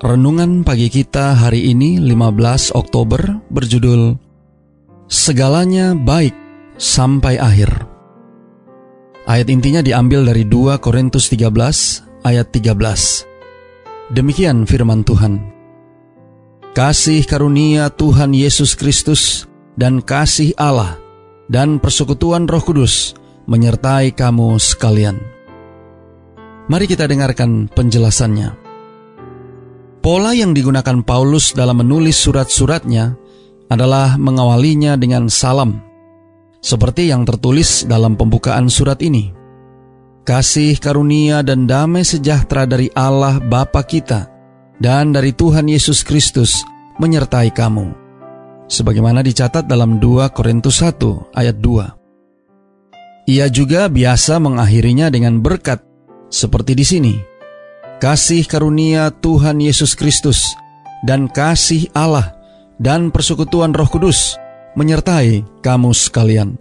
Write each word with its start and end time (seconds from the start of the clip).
Renungan 0.00 0.64
pagi 0.64 0.88
kita 0.88 1.36
hari 1.36 1.76
ini 1.76 2.00
15 2.00 2.72
Oktober 2.72 3.20
berjudul 3.52 4.16
Segalanya 5.12 5.92
baik 5.92 6.32
sampai 6.80 7.36
akhir. 7.36 7.68
Ayat 9.28 9.52
intinya 9.52 9.84
diambil 9.84 10.24
dari 10.24 10.48
2 10.48 10.80
Korintus 10.80 11.28
13 11.28 12.24
ayat 12.24 12.48
13. 12.48 14.16
Demikian 14.16 14.64
firman 14.64 15.04
Tuhan. 15.04 15.36
Kasih 16.72 17.20
karunia 17.28 17.92
Tuhan 17.92 18.32
Yesus 18.32 18.80
Kristus 18.80 19.44
dan 19.76 20.00
kasih 20.00 20.56
Allah 20.56 20.96
dan 21.52 21.76
persekutuan 21.76 22.48
Roh 22.48 22.64
Kudus 22.64 23.12
menyertai 23.44 24.16
kamu 24.16 24.56
sekalian. 24.56 25.20
Mari 26.72 26.88
kita 26.88 27.04
dengarkan 27.04 27.68
penjelasannya. 27.68 28.59
Pola 30.00 30.32
yang 30.32 30.56
digunakan 30.56 31.04
Paulus 31.04 31.52
dalam 31.52 31.84
menulis 31.84 32.16
surat-suratnya 32.16 33.20
adalah 33.68 34.16
mengawalinya 34.16 34.96
dengan 34.96 35.28
salam, 35.28 35.76
seperti 36.64 37.12
yang 37.12 37.28
tertulis 37.28 37.84
dalam 37.84 38.16
pembukaan 38.16 38.72
surat 38.72 38.96
ini. 39.04 39.28
Kasih 40.24 40.80
karunia 40.80 41.44
dan 41.44 41.68
damai 41.68 42.08
sejahtera 42.08 42.64
dari 42.64 42.88
Allah 42.96 43.44
Bapa 43.44 43.84
kita 43.84 44.24
dan 44.80 45.12
dari 45.12 45.36
Tuhan 45.36 45.68
Yesus 45.68 46.00
Kristus 46.00 46.64
menyertai 46.96 47.52
kamu. 47.52 47.92
Sebagaimana 48.72 49.20
dicatat 49.20 49.68
dalam 49.68 50.00
2 50.00 50.32
Korintus 50.32 50.80
1 50.80 51.36
ayat 51.36 51.60
2. 51.60 53.28
Ia 53.28 53.52
juga 53.52 53.92
biasa 53.92 54.40
mengakhirinya 54.40 55.12
dengan 55.12 55.44
berkat 55.44 55.84
seperti 56.32 56.72
di 56.72 56.84
sini 56.88 57.14
kasih 58.00 58.48
karunia 58.48 59.12
Tuhan 59.12 59.60
Yesus 59.60 59.92
Kristus, 59.92 60.56
dan 61.04 61.28
kasih 61.28 61.92
Allah 61.92 62.32
dan 62.80 63.12
persekutuan 63.12 63.76
Roh 63.76 63.86
Kudus 63.92 64.40
menyertai 64.72 65.44
kamu 65.60 65.92
sekalian. 65.92 66.56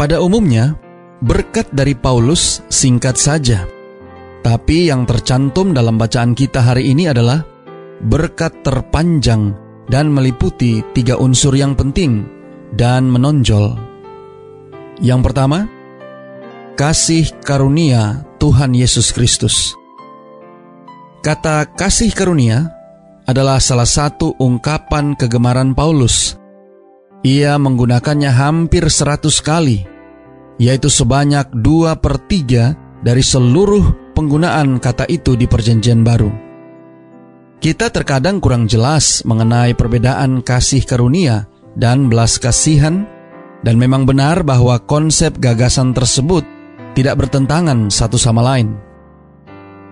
Pada 0.00 0.24
umumnya, 0.24 0.80
berkat 1.20 1.68
dari 1.76 1.92
Paulus 1.92 2.64
singkat 2.72 3.20
saja, 3.20 3.68
tapi 4.40 4.88
yang 4.88 5.04
tercantum 5.04 5.76
dalam 5.76 6.00
bacaan 6.00 6.32
kita 6.32 6.64
hari 6.64 6.88
ini 6.96 7.12
adalah 7.12 7.44
berkat 8.00 8.64
terpanjang 8.64 9.52
dan 9.92 10.08
meliputi 10.08 10.80
tiga 10.96 11.20
unsur 11.20 11.52
yang 11.52 11.76
penting 11.76 12.24
dan 12.72 13.04
menonjol. 13.04 13.76
Yang 15.04 15.20
pertama, 15.28 15.68
kasih 16.80 17.28
karunia 17.44 18.24
Tuhan 18.40 18.72
Yesus 18.72 19.12
Kristus. 19.12 19.79
Kata 21.20 21.68
kasih 21.76 22.16
karunia 22.16 22.72
adalah 23.28 23.60
salah 23.60 23.84
satu 23.84 24.40
ungkapan 24.40 25.12
kegemaran 25.12 25.76
Paulus. 25.76 26.40
Ia 27.20 27.60
menggunakannya 27.60 28.32
hampir 28.32 28.88
seratus 28.88 29.44
kali, 29.44 29.84
yaitu 30.56 30.88
sebanyak 30.88 31.52
dua 31.52 32.00
per 32.00 32.16
tiga 32.24 32.72
dari 33.04 33.20
seluruh 33.20 34.16
penggunaan 34.16 34.80
kata 34.80 35.04
itu 35.12 35.36
di 35.36 35.44
perjanjian 35.44 36.00
baru. 36.00 36.32
Kita 37.60 37.92
terkadang 37.92 38.40
kurang 38.40 38.64
jelas 38.64 39.20
mengenai 39.28 39.76
perbedaan 39.76 40.40
kasih 40.40 40.88
karunia 40.88 41.44
dan 41.76 42.08
belas 42.08 42.40
kasihan, 42.40 43.04
dan 43.60 43.76
memang 43.76 44.08
benar 44.08 44.40
bahwa 44.40 44.80
konsep 44.88 45.36
gagasan 45.36 45.92
tersebut 45.92 46.48
tidak 46.96 47.20
bertentangan 47.20 47.92
satu 47.92 48.16
sama 48.16 48.40
lain. 48.40 48.88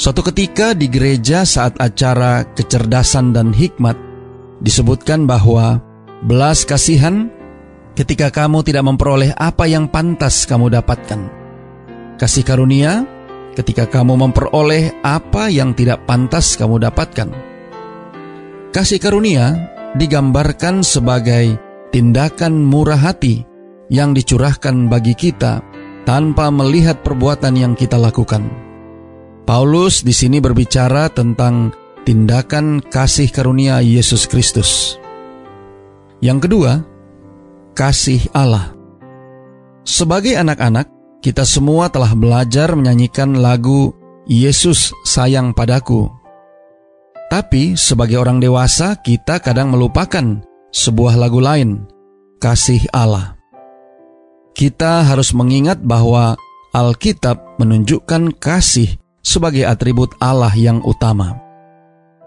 Suatu 0.00 0.24
ketika 0.24 0.72
di 0.72 0.88
gereja 0.88 1.44
saat 1.44 1.76
acara 1.76 2.48
kecerdasan 2.56 3.36
dan 3.36 3.52
hikmat 3.52 3.94
disebutkan 4.64 5.28
bahwa 5.28 5.84
belas 6.24 6.64
kasihan 6.64 7.28
ketika 7.92 8.32
kamu 8.32 8.64
tidak 8.64 8.88
memperoleh 8.88 9.36
apa 9.36 9.68
yang 9.68 9.92
pantas 9.92 10.48
kamu 10.48 10.72
dapatkan. 10.72 11.20
Kasih 12.16 12.40
karunia 12.40 13.04
ketika 13.52 13.84
kamu 13.84 14.16
memperoleh 14.16 15.04
apa 15.04 15.52
yang 15.52 15.76
tidak 15.76 16.08
pantas 16.08 16.56
kamu 16.56 16.80
dapatkan. 16.80 17.28
Kasih 18.72 18.96
karunia 18.96 19.68
digambarkan 20.00 20.80
sebagai 20.80 21.60
tindakan 21.92 22.64
murah 22.64 22.96
hati 22.96 23.44
yang 23.92 24.16
dicurahkan 24.16 24.88
bagi 24.88 25.12
kita 25.12 25.60
tanpa 26.08 26.48
melihat 26.48 27.04
perbuatan 27.04 27.52
yang 27.60 27.76
kita 27.76 28.00
lakukan. 28.00 28.71
Paulus 29.42 30.06
di 30.06 30.14
sini 30.14 30.38
berbicara 30.38 31.10
tentang 31.10 31.74
tindakan 32.06 32.78
kasih 32.78 33.26
karunia 33.30 33.82
Yesus 33.82 34.30
Kristus. 34.30 34.98
Yang 36.22 36.46
kedua, 36.46 36.72
kasih 37.74 38.22
Allah. 38.30 38.70
Sebagai 39.82 40.38
anak-anak, 40.38 40.86
kita 41.18 41.42
semua 41.42 41.90
telah 41.90 42.14
belajar 42.14 42.78
menyanyikan 42.78 43.34
lagu 43.42 43.90
Yesus 44.30 44.94
sayang 45.02 45.50
padaku. 45.50 46.06
Tapi 47.26 47.74
sebagai 47.74 48.22
orang 48.22 48.38
dewasa, 48.38 48.94
kita 49.02 49.42
kadang 49.42 49.74
melupakan 49.74 50.38
sebuah 50.70 51.18
lagu 51.18 51.42
lain, 51.42 51.82
kasih 52.38 52.86
Allah. 52.94 53.34
Kita 54.54 55.02
harus 55.02 55.34
mengingat 55.34 55.82
bahwa 55.82 56.38
Alkitab 56.70 57.58
menunjukkan 57.58 58.38
kasih 58.38 59.01
sebagai 59.22 59.64
atribut 59.64 60.12
Allah 60.18 60.52
yang 60.52 60.82
utama. 60.82 61.38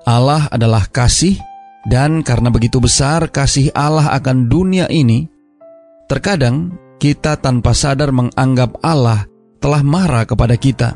Allah 0.07 0.47
adalah 0.50 0.88
kasih, 0.88 1.38
dan 1.85 2.23
karena 2.23 2.50
begitu 2.50 2.81
besar 2.81 3.28
kasih 3.29 3.69
Allah 3.75 4.16
akan 4.16 4.47
dunia 4.50 4.88
ini, 4.89 5.28
terkadang 6.07 6.73
kita 6.97 7.38
tanpa 7.38 7.75
sadar 7.75 8.09
menganggap 8.16 8.79
Allah 8.81 9.28
telah 9.59 9.84
marah 9.84 10.23
kepada 10.23 10.55
kita 10.55 10.95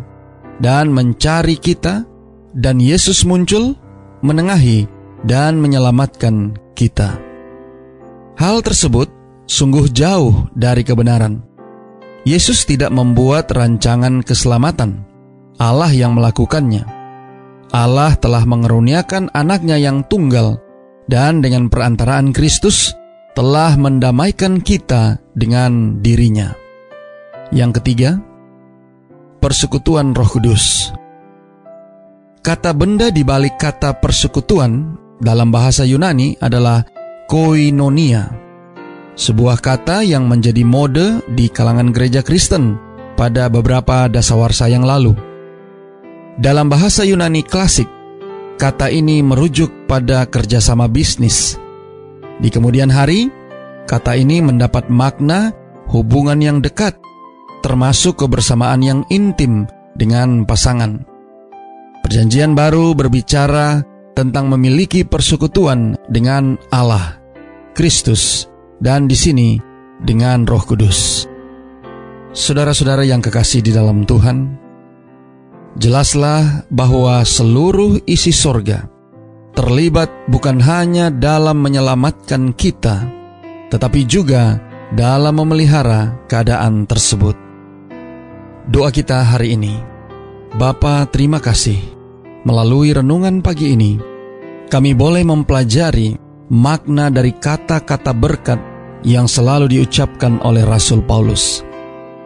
dan 0.64 0.90
mencari 0.90 1.60
kita, 1.60 2.08
dan 2.56 2.82
Yesus 2.82 3.28
muncul, 3.28 3.76
menengahi, 4.24 4.88
dan 5.26 5.60
menyelamatkan 5.60 6.56
kita. 6.74 7.20
Hal 8.40 8.64
tersebut 8.64 9.12
sungguh 9.50 9.92
jauh 9.92 10.48
dari 10.56 10.86
kebenaran. 10.86 11.44
Yesus 12.24 12.68
tidak 12.68 12.94
membuat 12.94 13.50
rancangan 13.52 14.22
keselamatan 14.22 15.09
Allah 15.60 15.92
yang 15.92 16.16
melakukannya. 16.16 16.88
Allah 17.70 18.16
telah 18.18 18.48
mengeruniakan 18.48 19.30
anaknya 19.36 19.78
yang 19.78 20.08
tunggal 20.08 20.58
dan 21.06 21.44
dengan 21.44 21.68
perantaraan 21.68 22.34
Kristus 22.34 22.96
telah 23.38 23.78
mendamaikan 23.78 24.64
kita 24.64 25.22
dengan 25.36 26.02
dirinya. 26.02 26.56
Yang 27.52 27.84
ketiga, 27.84 28.18
persekutuan 29.44 30.16
Roh 30.16 30.32
Kudus. 30.32 30.96
Kata 32.40 32.74
benda 32.74 33.12
di 33.12 33.22
balik 33.22 33.60
kata 33.60 34.00
persekutuan 34.00 34.96
dalam 35.20 35.52
bahasa 35.52 35.84
Yunani 35.84 36.40
adalah 36.40 36.82
koinonia, 37.28 38.32
sebuah 39.20 39.60
kata 39.60 40.08
yang 40.08 40.26
menjadi 40.26 40.64
mode 40.64 41.22
di 41.36 41.52
kalangan 41.52 41.92
gereja 41.92 42.24
Kristen 42.24 42.80
pada 43.20 43.52
beberapa 43.52 44.08
dasawarsa 44.08 44.72
yang 44.72 44.88
lalu. 44.88 45.29
Dalam 46.38 46.70
bahasa 46.70 47.02
Yunani 47.08 47.42
klasik, 47.42 47.90
kata 48.60 48.92
ini 48.92 49.24
merujuk 49.24 49.88
pada 49.88 50.28
kerjasama 50.28 50.92
bisnis. 50.92 51.56
Di 52.38 52.52
kemudian 52.52 52.92
hari, 52.92 53.32
kata 53.88 54.20
ini 54.20 54.44
mendapat 54.44 54.92
makna 54.92 55.56
hubungan 55.90 56.38
yang 56.38 56.58
dekat, 56.62 57.00
termasuk 57.66 58.22
kebersamaan 58.22 58.84
yang 58.84 59.02
intim 59.10 59.66
dengan 59.98 60.46
pasangan. 60.46 61.08
Perjanjian 62.06 62.54
baru 62.56 62.94
berbicara 62.96 63.84
tentang 64.16 64.52
memiliki 64.52 65.08
persekutuan 65.08 65.96
dengan 66.08 66.56
Allah, 66.72 67.20
Kristus, 67.76 68.48
dan 68.80 69.08
di 69.08 69.16
sini 69.16 69.50
dengan 70.00 70.48
Roh 70.48 70.64
Kudus. 70.64 71.28
Saudara-saudara 72.32 73.04
yang 73.04 73.20
kekasih 73.20 73.60
di 73.60 73.72
dalam 73.76 74.08
Tuhan, 74.08 74.69
Jelaslah 75.80 76.68
bahwa 76.68 77.24
seluruh 77.24 78.04
isi 78.04 78.36
sorga, 78.36 78.84
terlibat 79.56 80.12
bukan 80.28 80.60
hanya 80.60 81.08
dalam 81.08 81.64
menyelamatkan 81.64 82.52
kita, 82.52 83.08
tetapi 83.72 84.04
juga 84.04 84.60
dalam 84.92 85.40
memelihara 85.40 86.20
keadaan 86.28 86.84
tersebut. 86.84 87.32
Doa 88.68 88.92
kita 88.92 89.24
hari 89.24 89.56
ini, 89.56 89.80
Bapa 90.60 91.08
terima 91.08 91.40
kasih, 91.40 91.80
melalui 92.44 92.92
renungan 92.92 93.40
pagi 93.40 93.72
ini, 93.72 93.96
kami 94.68 94.92
boleh 94.92 95.24
mempelajari 95.24 96.20
makna 96.52 97.08
dari 97.08 97.32
kata-kata 97.32 98.12
berkat 98.12 98.60
yang 99.08 99.32
selalu 99.32 99.80
diucapkan 99.80 100.44
oleh 100.44 100.68
Rasul 100.68 101.00
Paulus. 101.08 101.64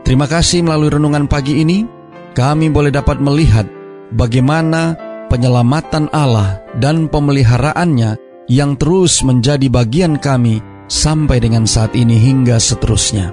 Terima 0.01 0.25
kasih 0.25 0.65
melalui 0.65 0.89
renungan 0.89 1.29
pagi 1.29 1.61
ini, 1.61 1.85
kami 2.33 2.69
boleh 2.73 2.89
dapat 2.89 3.21
melihat 3.21 3.65
bagaimana 4.13 4.97
penyelamatan 5.29 6.09
Allah 6.13 6.61
dan 6.77 7.09
pemeliharaannya 7.09 8.17
yang 8.51 8.75
terus 8.75 9.23
menjadi 9.23 9.65
bagian 9.71 10.19
kami 10.19 10.59
sampai 10.91 11.39
dengan 11.39 11.63
saat 11.63 11.95
ini 11.95 12.19
hingga 12.19 12.59
seterusnya. 12.59 13.31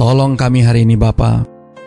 Tolong 0.00 0.34
kami 0.34 0.64
hari 0.64 0.88
ini 0.88 0.96
Bapa, 0.98 1.44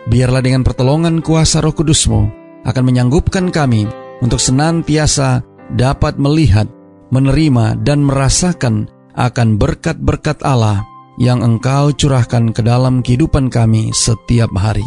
biarlah 0.08 0.40
dengan 0.40 0.62
pertolongan 0.62 1.20
kuasa 1.20 1.60
roh 1.60 1.74
kudusmu 1.74 2.30
akan 2.64 2.84
menyanggupkan 2.86 3.50
kami 3.50 3.84
untuk 4.24 4.40
senantiasa 4.40 5.44
dapat 5.74 6.16
melihat, 6.16 6.70
menerima, 7.12 7.82
dan 7.82 8.06
merasakan 8.06 8.88
akan 9.18 9.60
berkat-berkat 9.60 10.40
Allah 10.46 10.86
yang 11.16 11.40
Engkau 11.40 11.92
curahkan 11.92 12.52
ke 12.52 12.60
dalam 12.60 13.00
kehidupan 13.00 13.48
kami 13.48 13.90
setiap 13.92 14.52
hari. 14.56 14.86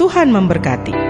Tuhan 0.00 0.32
memberkati. 0.32 1.09